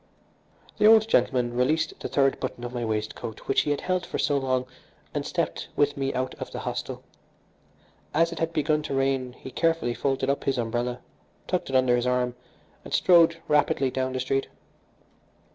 [0.79, 4.17] The old gentleman released the third button of my waistcoat which he had held for
[4.17, 4.65] so long
[5.13, 7.03] and stepped with me out of the hostel.
[8.11, 11.01] As it had begun to rain he carefully folded up his umbrella,
[11.45, 12.33] tucked it under his arm,
[12.83, 14.47] and strode rapidly down the street.